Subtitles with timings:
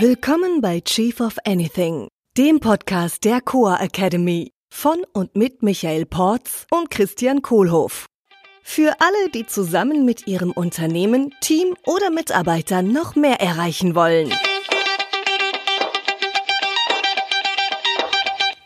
[0.00, 6.66] Willkommen bei Chief of Anything, dem Podcast der Coa Academy von und mit Michael Porz
[6.72, 8.06] und Christian Kohlhoff.
[8.64, 14.34] Für alle, die zusammen mit ihrem Unternehmen, Team oder Mitarbeitern noch mehr erreichen wollen.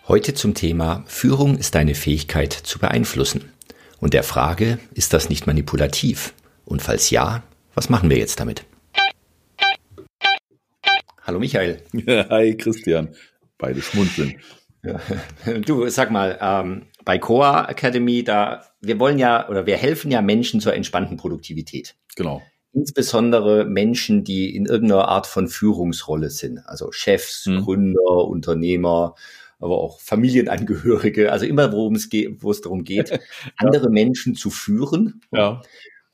[0.09, 3.53] Heute zum Thema Führung ist deine Fähigkeit zu beeinflussen.
[4.01, 6.33] Und der Frage, ist das nicht manipulativ?
[6.65, 7.43] Und falls ja,
[7.75, 8.65] was machen wir jetzt damit?
[11.29, 11.83] Hallo Michael.
[12.07, 13.11] Hi Christian.
[13.59, 14.37] Beide schmunzeln.
[15.67, 20.23] Du, sag mal, ähm, bei Coa Academy, da wir wollen ja oder wir helfen ja
[20.23, 21.97] Menschen zur entspannten Produktivität.
[22.17, 22.41] Genau.
[22.73, 27.63] Insbesondere Menschen, die in irgendeiner Art von Führungsrolle sind, also Chefs, hm.
[27.63, 29.15] Gründer, Unternehmer,
[29.59, 33.21] aber auch Familienangehörige, also immer, worum es geht, wo es darum geht,
[33.59, 33.91] andere ja.
[33.91, 35.21] Menschen zu führen.
[35.31, 35.61] Ja.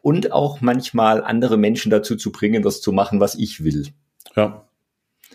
[0.01, 3.87] Und auch manchmal andere Menschen dazu zu bringen, das zu machen, was ich will.
[4.35, 4.67] Ja.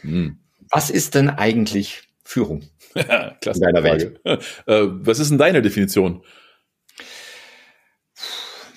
[0.02, 0.39] Hm.
[0.72, 2.64] Was ist denn eigentlich Führung
[3.42, 4.19] Klasse in deiner Welt?
[4.66, 6.23] Äh, was ist denn deine Definition?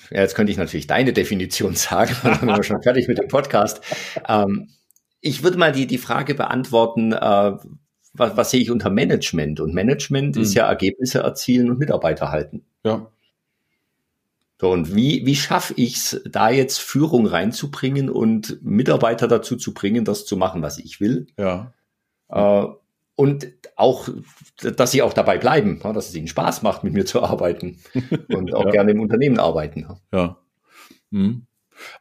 [0.09, 3.27] Ja, jetzt könnte ich natürlich deine Definition sagen, dann sind wir schon fertig mit dem
[3.27, 3.81] Podcast.
[4.27, 4.69] Ähm,
[5.21, 7.51] ich würde mal die, die Frage beantworten, äh,
[8.15, 9.59] was, was sehe ich unter Management?
[9.59, 10.43] Und Management hm.
[10.43, 12.65] ist ja Ergebnisse erzielen und Mitarbeiter halten.
[12.83, 13.11] Ja.
[14.59, 19.73] So, und wie, wie schaffe ich es, da jetzt Führung reinzubringen und Mitarbeiter dazu zu
[19.73, 21.27] bringen, das zu machen, was ich will?
[21.37, 21.73] Ja.
[22.29, 22.67] Äh,
[23.15, 24.09] und auch,
[24.61, 27.79] dass sie auch dabei bleiben, ja, dass es ihnen Spaß macht, mit mir zu arbeiten
[28.29, 28.71] und auch ja.
[28.71, 29.87] gerne im Unternehmen arbeiten.
[30.11, 30.37] Ja.
[31.11, 31.45] Hm.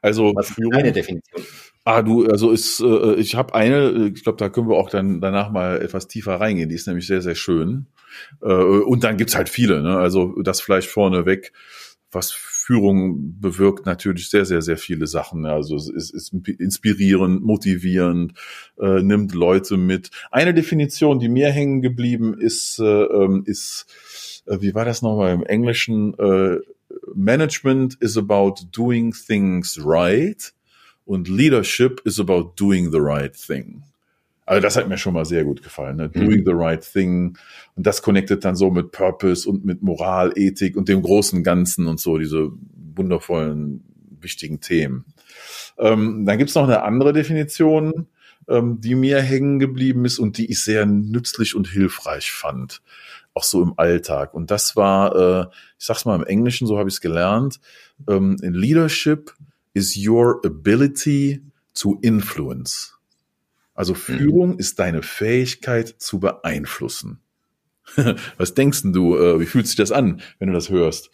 [0.00, 1.42] Also was ist deine Definition?
[1.84, 5.20] Ah, du, also ist, äh, ich habe eine, ich glaube, da können wir auch dann
[5.20, 6.68] danach mal etwas tiefer reingehen.
[6.68, 7.86] Die ist nämlich sehr, sehr schön.
[8.40, 9.82] Äh, und dann gibt's halt viele.
[9.82, 9.98] Ne?
[9.98, 11.52] Also das vielleicht vorneweg
[12.12, 15.46] was Führung bewirkt natürlich sehr, sehr, sehr viele Sachen.
[15.46, 18.34] Also es ist, ist inspirierend, motivierend,
[18.78, 20.10] äh, nimmt Leute mit.
[20.30, 23.86] Eine Definition, die mir hängen geblieben ist, äh, ähm, ist,
[24.46, 26.14] äh, wie war das nochmal im Englischen?
[26.18, 26.58] Äh,
[27.14, 30.52] Management is about doing things right
[31.04, 33.82] und Leadership is about doing the right thing.
[34.52, 35.96] Also das hat mir schon mal sehr gut gefallen.
[35.96, 36.10] Ne?
[36.10, 36.44] Doing mhm.
[36.44, 37.38] the right thing.
[37.74, 41.86] Und das connectet dann so mit Purpose und mit Moral, Ethik und dem großen Ganzen
[41.86, 42.50] und so, diese
[42.94, 43.82] wundervollen,
[44.20, 45.06] wichtigen Themen.
[45.78, 48.08] Ähm, dann gibt's noch eine andere Definition,
[48.46, 52.82] ähm, die mir hängen geblieben ist und die ich sehr nützlich und hilfreich fand.
[53.32, 54.34] Auch so im Alltag.
[54.34, 55.46] Und das war, äh,
[55.78, 57.58] ich sag's mal im Englischen, so habe ich es gelernt,
[58.06, 59.32] ähm, Leadership
[59.72, 61.40] is your ability
[61.72, 62.92] to influence.
[63.74, 63.98] Also mhm.
[63.98, 64.58] Führung mhm.
[64.58, 67.20] ist deine Fähigkeit zu beeinflussen.
[68.36, 71.10] Was denkst du, äh, wie fühlt sich das an, wenn du das hörst?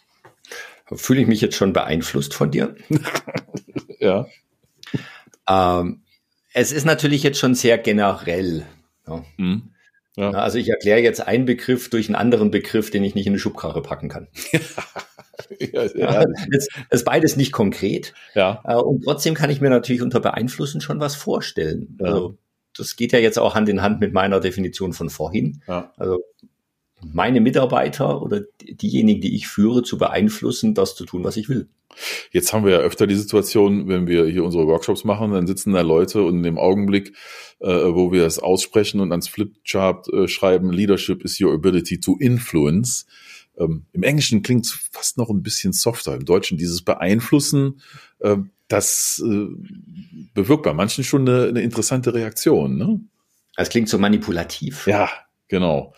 [0.91, 2.75] Fühle ich mich jetzt schon beeinflusst von dir?
[3.99, 4.27] ja.
[5.47, 6.01] Ähm,
[6.53, 8.65] es ist natürlich jetzt schon sehr generell.
[9.07, 9.23] Ja.
[9.37, 9.73] Mhm.
[10.15, 10.31] Ja.
[10.31, 13.39] Also ich erkläre jetzt einen Begriff durch einen anderen Begriff, den ich nicht in eine
[13.39, 14.27] Schubkarre packen kann.
[15.59, 16.25] ja, ja.
[16.51, 18.13] Es ist beides nicht konkret.
[18.35, 18.61] Ja.
[18.65, 21.97] Äh, und trotzdem kann ich mir natürlich unter Beeinflussen schon was vorstellen.
[21.99, 22.07] Ja.
[22.07, 22.37] Also
[22.75, 25.61] das geht ja jetzt auch Hand in Hand mit meiner Definition von vorhin.
[25.67, 25.93] Ja.
[25.97, 26.23] Also
[27.01, 31.69] meine Mitarbeiter oder diejenigen, die ich führe, zu beeinflussen, das zu tun, was ich will.
[32.31, 35.73] Jetzt haben wir ja öfter die Situation, wenn wir hier unsere Workshops machen, dann sitzen
[35.73, 37.13] da Leute und in dem Augenblick,
[37.59, 42.15] äh, wo wir das aussprechen und ans Flipchart äh, schreiben, Leadership is your ability to
[42.19, 43.05] influence.
[43.57, 46.15] Ähm, Im Englischen klingt es fast noch ein bisschen softer.
[46.15, 47.81] Im Deutschen dieses Beeinflussen,
[48.19, 48.37] äh,
[48.67, 49.47] das äh,
[50.41, 52.77] bewirkt bei manchen schon eine, eine interessante Reaktion.
[52.77, 53.01] Ne?
[53.55, 54.87] Das klingt so manipulativ.
[54.87, 55.09] Ja,
[55.47, 55.93] genau.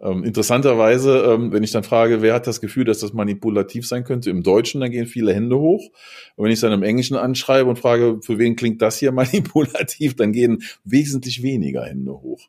[0.00, 4.04] Ähm, interessanterweise, ähm, wenn ich dann frage, wer hat das Gefühl, dass das manipulativ sein
[4.04, 5.90] könnte, im Deutschen, dann gehen viele Hände hoch.
[6.36, 9.10] Und wenn ich es dann im Englischen anschreibe und frage, für wen klingt das hier
[9.12, 12.48] manipulativ, dann gehen wesentlich weniger Hände hoch.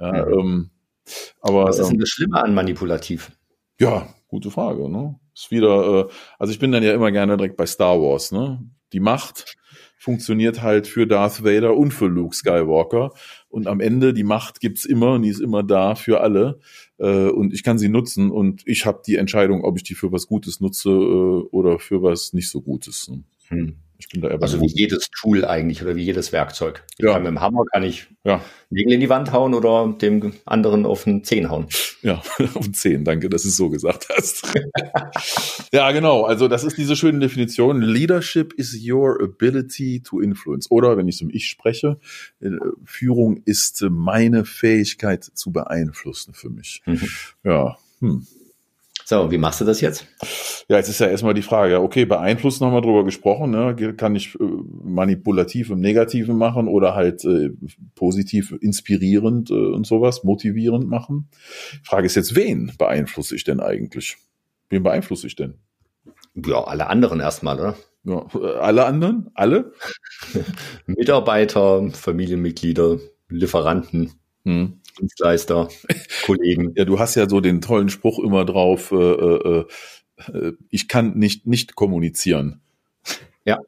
[0.00, 0.38] Ja, mhm.
[0.38, 0.70] ähm,
[1.40, 3.30] aber, Was ist denn ähm, das Schlimme an manipulativ?
[3.78, 4.88] Ja, gute Frage.
[4.88, 5.20] Ne?
[5.34, 8.32] Ist wieder, äh, also ich bin dann ja immer gerne direkt bei Star Wars.
[8.32, 8.60] Ne?
[8.92, 9.56] Die Macht
[9.96, 13.12] funktioniert halt für Darth Vader und für Luke Skywalker.
[13.48, 16.60] Und am Ende, die Macht gibt's immer und die ist immer da für alle.
[16.98, 20.12] Äh, und ich kann sie nutzen und ich habe die Entscheidung, ob ich die für
[20.12, 20.92] was Gutes nutze äh,
[21.50, 23.08] oder für was nicht so Gutes.
[23.08, 23.24] Ne?
[23.48, 23.76] Hm.
[24.00, 26.84] Ich bin da eher also wie jedes Tool eigentlich oder wie jedes Werkzeug.
[26.98, 27.14] Ja.
[27.14, 28.40] Kann mit dem Hammer kann ich ja.
[28.70, 31.66] Nägel in die Wand hauen oder dem anderen auf den Zehen hauen.
[32.02, 32.22] Ja,
[32.54, 34.46] auf den Zehen, danke, dass du es so gesagt hast.
[35.72, 36.22] ja, genau.
[36.22, 37.82] Also das ist diese schöne Definition.
[37.82, 40.70] Leadership is your ability to influence.
[40.70, 41.98] Oder wenn ich zum Ich spreche,
[42.40, 42.50] äh,
[42.84, 46.82] Führung ist meine Fähigkeit zu beeinflussen für mich.
[46.86, 47.08] Mhm.
[47.42, 47.78] Ja.
[48.00, 48.26] Hm.
[49.08, 50.06] So, wie machst du das jetzt?
[50.68, 53.94] Ja, jetzt ist ja erstmal die Frage, okay, beeinflussen haben wir drüber gesprochen, ne?
[53.96, 54.44] kann ich äh,
[54.84, 57.48] manipulativ im Negativen machen oder halt äh,
[57.94, 61.30] positiv inspirierend äh, und sowas, motivierend machen.
[61.72, 64.18] Die Frage ist jetzt, wen beeinflusse ich denn eigentlich?
[64.68, 65.54] Wen beeinflusse ich denn?
[66.34, 67.76] Ja, alle anderen erstmal, oder?
[68.04, 68.26] Ja,
[68.60, 69.30] alle anderen?
[69.32, 69.72] Alle?
[70.86, 72.98] Mitarbeiter, Familienmitglieder,
[73.30, 74.12] Lieferanten.
[74.44, 74.82] Hm.
[75.00, 75.68] Dienstleister,
[76.24, 76.72] Kollegen.
[76.76, 79.64] Ja, du hast ja so den tollen Spruch immer drauf, äh, äh,
[80.32, 82.60] äh, ich kann nicht nicht kommunizieren.
[83.44, 83.58] Ja.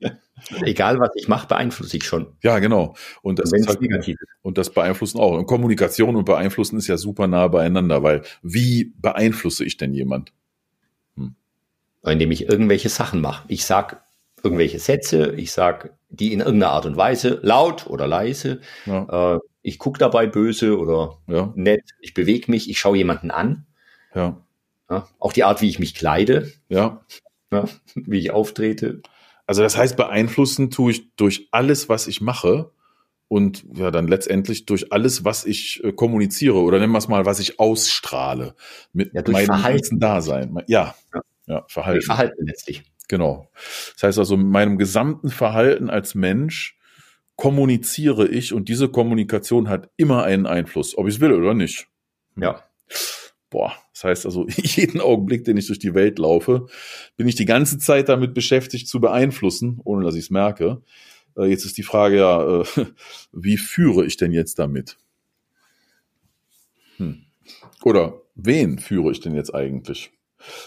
[0.63, 2.27] Egal was ich mache, beeinflusse ich schon.
[2.43, 2.97] Ja, genau.
[3.23, 3.79] Und das, ist halt,
[4.43, 5.37] und das beeinflussen auch.
[5.37, 10.33] Und Kommunikation und beeinflussen ist ja super nah beieinander, weil wie beeinflusse ich denn jemand?
[11.17, 11.35] Hm.
[12.05, 13.45] Indem ich irgendwelche Sachen mache.
[13.49, 14.03] Ich sag
[14.43, 18.61] irgendwelche Sätze, ich sag die in irgendeiner Art und Weise laut oder leise.
[18.87, 19.35] Ja.
[19.37, 21.53] Äh, ich gucke dabei böse oder ja.
[21.55, 23.67] nett, ich bewege mich, ich schaue jemanden an.
[24.15, 24.43] Ja.
[25.19, 26.51] Auch die Art, wie ich mich kleide.
[26.69, 27.05] Ja.
[27.95, 29.03] Wie ich auftrete.
[29.45, 32.71] Also das heißt, beeinflussen tue ich durch alles, was ich mache
[33.27, 37.27] und ja dann letztendlich durch alles, was ich äh, kommuniziere oder nennen wir es mal,
[37.27, 38.55] was ich ausstrahle
[38.93, 39.79] mit ja, meinem Verhalten.
[39.79, 40.63] ganzen Dasein.
[40.69, 41.99] Ja, ja, ja Verhalten.
[41.99, 42.85] Durch Verhalten letztlich.
[43.11, 43.51] Genau.
[43.95, 46.79] Das heißt also, mit meinem gesamten Verhalten als Mensch
[47.35, 51.89] kommuniziere ich und diese Kommunikation hat immer einen Einfluss, ob ich es will oder nicht.
[52.37, 52.63] Ja.
[53.51, 56.67] Boah, das heißt also, jeden Augenblick, den ich durch die Welt laufe,
[57.17, 60.81] bin ich die ganze Zeit damit beschäftigt zu beeinflussen, ohne dass ich es merke.
[61.37, 62.65] Äh, jetzt ist die Frage ja, äh,
[63.33, 64.99] wie führe ich denn jetzt damit?
[66.99, 67.25] Hm.
[67.83, 70.13] Oder wen führe ich denn jetzt eigentlich?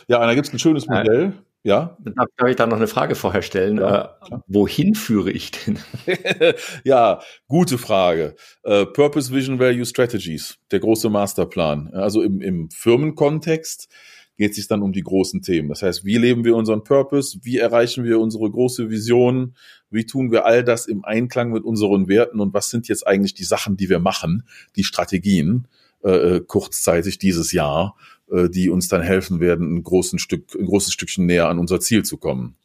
[0.10, 1.42] Ja, da gibt es ein schönes Modell.
[1.63, 1.98] Ja.
[2.04, 3.77] Darf, darf ich da noch eine Frage vorher stellen?
[3.77, 5.80] Ja, äh, wohin führe ich denn?
[6.83, 8.36] ja, gute Frage.
[8.63, 11.89] Äh, Purpose, Vision, Value, Strategies, der große Masterplan.
[11.94, 13.88] Also im, im Firmenkontext
[14.36, 15.69] geht es sich dann um die großen Themen.
[15.69, 17.39] Das heißt, wie leben wir unseren Purpose?
[17.44, 19.56] Wie erreichen wir unsere große Vision?
[19.89, 22.39] Wie tun wir all das im Einklang mit unseren Werten?
[22.42, 24.44] Und was sind jetzt eigentlich die Sachen, die wir machen,
[24.75, 25.68] die Strategien,
[26.04, 27.95] äh, äh kurzzeitig dieses Jahr?
[28.31, 31.79] Äh, die uns dann helfen werden, ein, großen Stück, ein großes Stückchen näher an unser
[31.81, 32.55] Ziel zu kommen.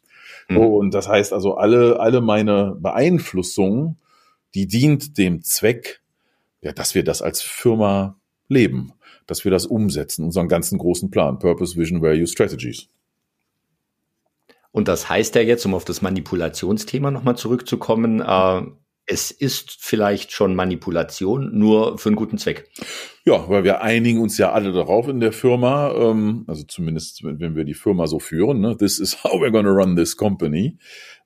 [0.47, 0.57] Mhm.
[0.57, 3.97] Und das heißt also, alle, alle meine Beeinflussung,
[4.55, 6.01] die dient dem Zweck,
[6.61, 8.17] ja, dass wir das als Firma
[8.47, 8.93] leben,
[9.27, 12.87] dass wir das umsetzen, unseren ganzen großen Plan, Purpose, Vision, Value, Strategies.
[14.71, 18.61] Und das heißt ja jetzt, um auf das Manipulationsthema nochmal zurückzukommen, äh,
[19.11, 22.69] es ist vielleicht schon Manipulation, nur für einen guten Zweck.
[23.25, 27.55] Ja, weil wir einigen uns ja alle darauf in der Firma, ähm, also zumindest wenn
[27.55, 30.77] wir die Firma so führen, ne, this is how we're gonna run this company,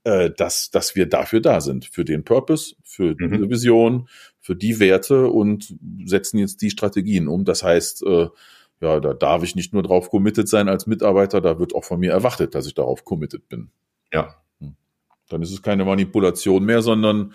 [0.06, 3.31] äh, dass, dass wir dafür da sind, für den Purpose, für mhm.
[3.31, 4.07] diese Vision,
[4.39, 5.75] für die Werte und
[6.06, 7.44] setzen jetzt die Strategien um.
[7.44, 8.30] Das heißt, äh,
[8.80, 12.00] ja, da darf ich nicht nur drauf committed sein als Mitarbeiter, da wird auch von
[12.00, 13.71] mir erwartet, dass ich darauf committed bin.
[14.13, 14.35] Ja.
[14.62, 14.77] Hm.
[15.27, 17.33] Dann ist es keine Manipulation mehr, sondern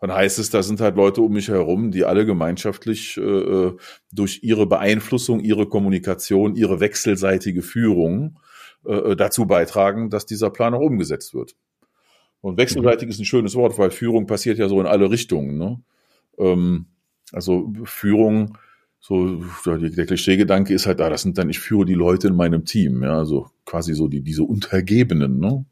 [0.00, 3.76] dann heißt es, da sind halt Leute um mich herum, die alle gemeinschaftlich äh, äh,
[4.12, 8.38] durch ihre Beeinflussung, ihre Kommunikation, ihre wechselseitige Führung
[8.84, 11.56] äh, äh, dazu beitragen, dass dieser Plan auch umgesetzt wird.
[12.42, 13.10] Und wechselseitig mhm.
[13.10, 15.56] ist ein schönes Wort, weil Führung passiert ja so in alle Richtungen.
[15.56, 15.80] Ne?
[16.38, 16.86] Ähm,
[17.32, 18.58] also Führung,
[19.00, 22.64] so der Klischeegedanke ist halt, ah, das sind dann, ich führe die Leute in meinem
[22.64, 25.64] Team, ja, also quasi so die diese Untergebenen, ne?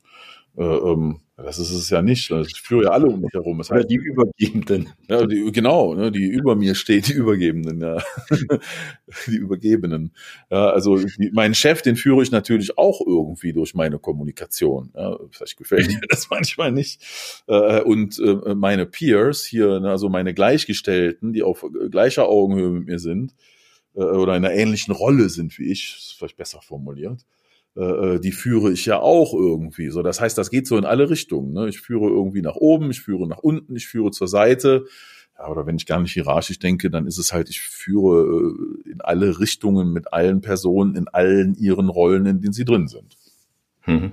[0.57, 2.31] Äh, ähm, das ist es ja nicht.
[2.31, 3.59] Ich führe ja alle um mich herum.
[3.59, 4.91] Das heißt, die Übergebenden.
[5.09, 8.03] Ja, die, genau, ne, die über mir stehen, die Übergebenden, ja.
[9.27, 10.13] die Übergebenen.
[10.51, 14.91] Ja, also die, meinen Chef, den führe ich natürlich auch irgendwie durch meine Kommunikation.
[14.95, 17.03] Ja, vielleicht gefällt mir das manchmal nicht.
[17.49, 22.87] Äh, und äh, meine Peers hier, ne, also meine Gleichgestellten, die auf gleicher Augenhöhe mit
[22.87, 23.35] mir sind,
[23.95, 27.27] äh, oder in einer ähnlichen Rolle sind wie ich, ist vielleicht besser formuliert,
[27.77, 27.83] äh,
[28.15, 29.91] äh, die führe ich ja auch irgendwie.
[29.91, 31.53] So, das heißt, das geht so in alle Richtungen.
[31.53, 31.69] Ne?
[31.69, 34.87] Ich führe irgendwie nach oben, ich führe nach unten, ich führe zur Seite.
[35.37, 38.55] Ja, oder wenn ich gar nicht hierarchisch denke, dann ist es halt, ich führe
[38.87, 42.87] äh, in alle Richtungen mit allen Personen in allen ihren Rollen, in denen sie drin
[42.87, 43.17] sind.
[43.87, 44.13] Mhm.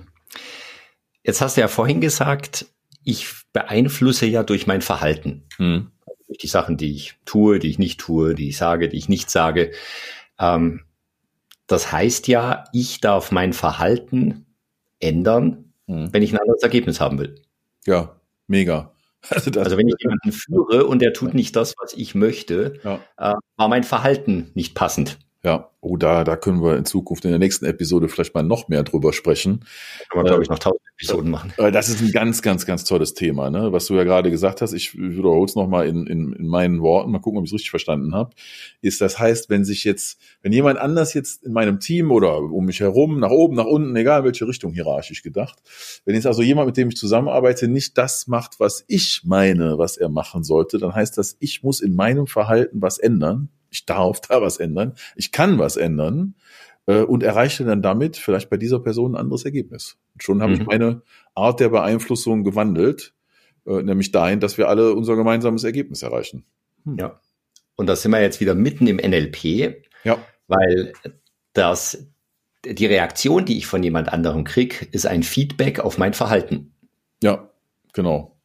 [1.22, 2.66] Jetzt hast du ja vorhin gesagt,
[3.04, 5.44] ich beeinflusse ja durch mein Verhalten.
[5.58, 5.92] Mhm.
[6.26, 9.08] Durch die Sachen, die ich tue, die ich nicht tue, die ich sage, die ich
[9.08, 9.70] nicht sage.
[10.40, 10.82] Ähm,
[11.72, 14.46] das heißt ja, ich darf mein Verhalten
[15.00, 16.12] ändern, mhm.
[16.12, 17.34] wenn ich ein anderes Ergebnis haben will.
[17.86, 18.90] Ja, mega.
[19.30, 22.96] Also, also wenn ich jemanden führe und der tut nicht das, was ich möchte, ja.
[23.16, 25.16] äh, war mein Verhalten nicht passend.
[25.44, 28.68] Ja, oh, da, da können wir in Zukunft in der nächsten Episode vielleicht mal noch
[28.68, 29.64] mehr drüber sprechen.
[30.08, 31.52] Kann man, glaube ich, noch tausend Episoden machen.
[31.56, 33.72] Äh, das ist ein ganz, ganz, ganz tolles Thema, ne?
[33.72, 34.72] was du ja gerade gesagt hast.
[34.72, 37.70] Ich wiederhole es nochmal in, in, in meinen Worten, mal gucken, ob ich es richtig
[37.70, 38.30] verstanden habe.
[38.82, 42.64] Ist das heißt, wenn sich jetzt, wenn jemand anders jetzt in meinem Team oder um
[42.64, 45.58] mich herum, nach oben, nach unten, egal welche Richtung hierarchisch gedacht,
[46.04, 49.96] wenn jetzt also jemand, mit dem ich zusammenarbeite, nicht das macht, was ich meine, was
[49.96, 54.20] er machen sollte, dann heißt das, ich muss in meinem Verhalten was ändern ich darf
[54.20, 56.34] da was ändern, ich kann was ändern
[56.86, 59.96] äh, und erreiche dann damit vielleicht bei dieser Person ein anderes Ergebnis.
[60.14, 60.60] Und schon habe mhm.
[60.60, 61.02] ich meine
[61.34, 63.14] Art der Beeinflussung gewandelt,
[63.66, 66.44] äh, nämlich dahin, dass wir alle unser gemeinsames Ergebnis erreichen.
[66.84, 66.98] Hm.
[66.98, 67.20] Ja.
[67.76, 70.18] Und da sind wir jetzt wieder mitten im NLP, ja.
[70.46, 70.92] weil
[71.54, 72.06] das,
[72.64, 76.74] die Reaktion, die ich von jemand anderem kriege, ist ein Feedback auf mein Verhalten.
[77.22, 77.50] Ja,
[77.92, 78.36] genau.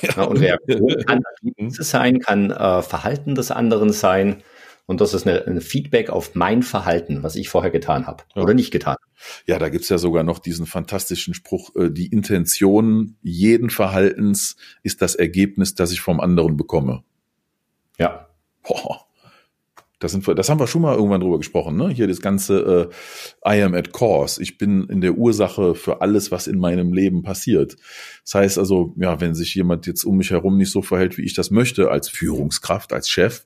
[0.00, 0.22] Ja.
[0.22, 1.22] und Reaktion kann
[1.70, 4.42] sein, kann äh, Verhalten des anderen sein.
[4.88, 8.42] Und das ist eine, ein Feedback auf mein Verhalten, was ich vorher getan habe ja.
[8.42, 8.96] oder nicht getan.
[9.46, 15.02] Ja, da gibt's ja sogar noch diesen fantastischen Spruch, äh, die Intention jeden Verhaltens ist
[15.02, 17.04] das Ergebnis, das ich vom anderen bekomme.
[17.98, 18.30] Ja.
[18.62, 19.07] Boah.
[20.00, 21.88] Das, sind wir, das haben wir schon mal irgendwann drüber gesprochen, ne?
[21.88, 22.90] Hier das ganze
[23.44, 24.40] äh, I am at cause.
[24.40, 27.76] Ich bin in der Ursache für alles, was in meinem Leben passiert.
[28.22, 31.24] Das heißt also, ja, wenn sich jemand jetzt um mich herum nicht so verhält, wie
[31.24, 33.44] ich das möchte, als Führungskraft, als Chef,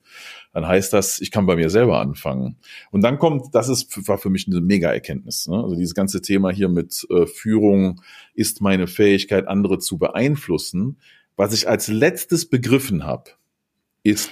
[0.53, 2.57] dann heißt das, ich kann bei mir selber anfangen.
[2.91, 5.49] Und dann kommt, das ist war für mich eine Mega-Erkenntnis.
[5.49, 5.57] Ne?
[5.57, 8.03] Also dieses ganze Thema hier mit äh, Führung
[8.35, 10.99] ist meine Fähigkeit, andere zu beeinflussen.
[11.37, 13.31] Was ich als letztes begriffen habe,
[14.03, 14.31] ist,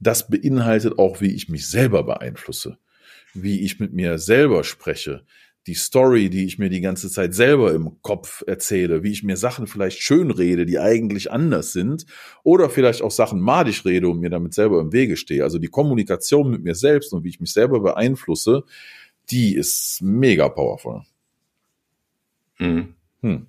[0.00, 2.78] das beinhaltet auch, wie ich mich selber beeinflusse,
[3.34, 5.24] wie ich mit mir selber spreche,
[5.68, 9.36] die Story, die ich mir die ganze Zeit selber im Kopf erzähle, wie ich mir
[9.36, 12.06] Sachen vielleicht schön rede, die eigentlich anders sind,
[12.42, 15.44] oder vielleicht auch Sachen madig rede und mir damit selber im Wege stehe.
[15.44, 18.64] Also die Kommunikation mit mir selbst und wie ich mich selber beeinflusse,
[19.30, 21.02] die ist mega powerful.
[22.58, 22.94] Mhm.
[23.20, 23.46] Hm.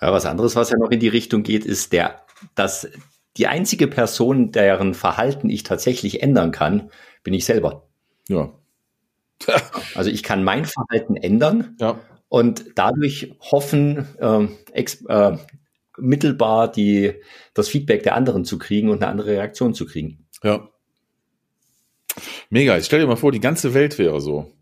[0.00, 2.20] Ja, was anderes, was ja noch in die Richtung geht, ist der,
[2.54, 2.88] dass
[3.36, 6.90] die einzige Person, deren Verhalten ich tatsächlich ändern kann,
[7.22, 7.88] bin ich selber.
[8.28, 8.52] Ja.
[9.94, 11.98] also ich kann mein Verhalten ändern ja.
[12.28, 15.36] und dadurch hoffen, äh, ex, äh,
[15.98, 17.14] mittelbar die,
[17.54, 20.26] das Feedback der anderen zu kriegen und eine andere Reaktion zu kriegen.
[20.42, 20.68] Ja.
[22.50, 22.76] Mega.
[22.76, 24.52] Ich stell dir mal vor, die ganze Welt wäre so,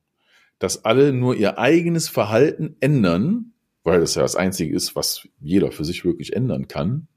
[0.59, 5.73] dass alle nur ihr eigenes Verhalten ändern, weil das ja das Einzige ist, was jeder
[5.73, 7.09] für sich wirklich ändern kann.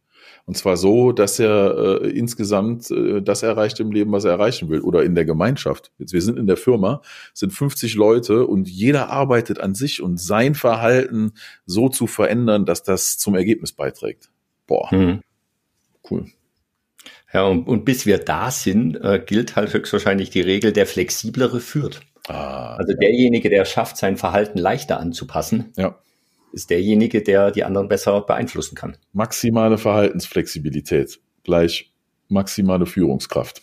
[0.46, 4.70] Und zwar so, dass er äh, insgesamt äh, das erreicht im Leben, was er erreichen
[4.70, 5.92] will oder in der Gemeinschaft.
[6.00, 7.02] Jetzt, wir sind in der Firma,
[7.34, 11.32] sind 50 Leute und jeder arbeitet an sich und sein Verhalten
[11.66, 14.32] so zu verändern, dass das zum Ergebnis beiträgt.
[14.68, 15.22] Boah, mhm.
[16.12, 16.26] cool.
[17.32, 21.62] Ja, und, und bis wir da sind, äh, gilt halt höchstwahrscheinlich die Regel, der Flexiblere
[21.62, 22.02] führt.
[22.28, 25.98] Ah, also derjenige, der schafft, sein Verhalten leichter anzupassen, ja
[26.54, 28.98] ist derjenige, der die anderen besser beeinflussen kann.
[29.12, 31.92] Maximale Verhaltensflexibilität gleich
[32.30, 33.62] maximale Führungskraft.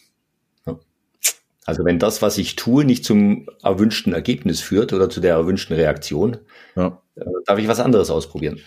[1.67, 5.77] Also wenn das, was ich tue, nicht zum erwünschten Ergebnis führt oder zu der erwünschten
[5.77, 6.39] Reaktion,
[6.75, 7.01] ja.
[7.15, 8.61] Äh, darf ich was anderes ausprobieren.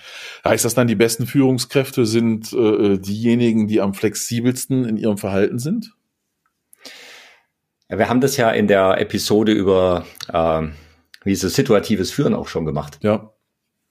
[0.45, 5.59] Heißt das dann, die besten Führungskräfte sind äh, diejenigen, die am flexibelsten in ihrem Verhalten
[5.59, 5.91] sind?
[7.89, 10.67] Ja, wir haben das ja in der Episode über äh,
[11.23, 12.99] wie ist es, situatives Führen auch schon gemacht.
[13.01, 13.32] Ja.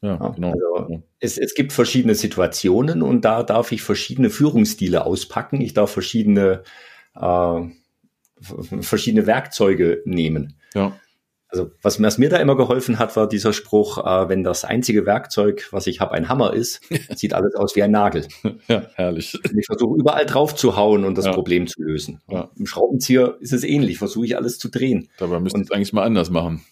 [0.03, 0.51] Ja, genau.
[0.51, 5.61] Also es, es gibt verschiedene Situationen und da darf ich verschiedene Führungsstile auspacken.
[5.61, 6.65] Ich darf verschiedene,
[7.15, 7.61] äh,
[8.81, 10.57] verschiedene Werkzeuge nehmen.
[10.75, 10.93] Ja.
[11.53, 15.05] Also was, was, mir da immer geholfen hat, war dieser Spruch, äh, wenn das einzige
[15.05, 16.81] Werkzeug, was ich habe, ein Hammer ist,
[17.15, 18.27] sieht alles aus wie ein Nagel.
[18.69, 19.35] Ja, herrlich.
[19.35, 21.33] Und ich versuche überall drauf zu hauen und das ja.
[21.33, 22.23] Problem zu lösen.
[22.29, 22.51] Ja.
[22.57, 25.11] Im Schraubenzieher ist es ähnlich, versuche ich alles zu drehen.
[25.19, 26.63] Dabei müsste es eigentlich mal anders machen.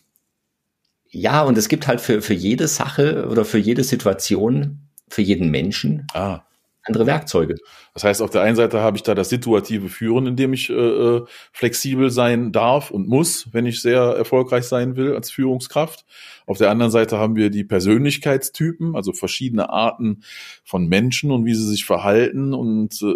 [1.11, 5.50] Ja, und es gibt halt für, für jede Sache oder für jede Situation, für jeden
[5.50, 6.43] Menschen ah.
[6.85, 7.57] andere Werkzeuge.
[7.95, 10.71] Das heißt, auf der einen Seite habe ich da das situative Führen, in dem ich
[10.71, 16.07] äh, äh, flexibel sein darf und muss, wenn ich sehr erfolgreich sein will als Führungskraft.
[16.47, 20.23] Auf der anderen Seite haben wir die Persönlichkeitstypen, also verschiedene Arten
[20.64, 23.07] von Menschen und wie sie sich verhalten und äh,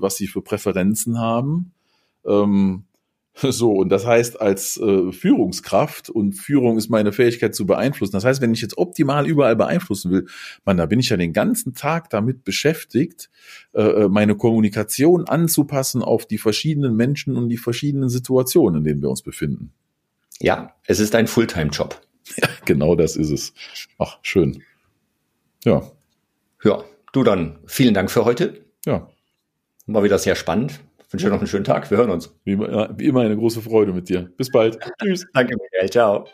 [0.00, 1.72] was sie für Präferenzen haben.
[2.24, 2.84] Ähm,
[3.42, 8.12] so, und das heißt, als äh, Führungskraft, und Führung ist meine Fähigkeit zu beeinflussen.
[8.12, 10.26] Das heißt, wenn ich jetzt optimal überall beeinflussen will,
[10.64, 13.30] man, da bin ich ja den ganzen Tag damit beschäftigt,
[13.72, 19.02] äh, äh, meine Kommunikation anzupassen auf die verschiedenen Menschen und die verschiedenen Situationen, in denen
[19.02, 19.72] wir uns befinden.
[20.40, 22.00] Ja, es ist ein Fulltime-Job.
[22.36, 23.54] Ja, genau das ist es.
[23.98, 24.62] Ach, schön.
[25.64, 25.82] Ja.
[26.64, 28.64] Ja, du dann, vielen Dank für heute.
[28.84, 29.08] Ja.
[29.86, 30.80] War wieder sehr spannend
[31.12, 31.90] wünsche dir noch einen schönen Tag.
[31.90, 32.34] Wir hören uns.
[32.44, 34.30] Wie, wie immer eine große Freude mit dir.
[34.36, 34.78] Bis bald.
[35.02, 35.26] Tschüss.
[35.34, 35.90] Danke, Michael.
[35.90, 36.26] Ciao.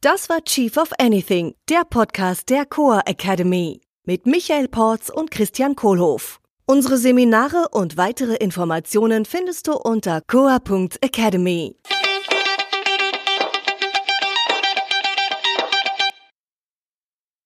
[0.00, 5.74] Das war Chief of Anything, der Podcast der Coa Academy mit Michael Porz und Christian
[5.74, 6.40] Kohlhoff.
[6.64, 11.76] Unsere Seminare und weitere Informationen findest du unter coa.academy.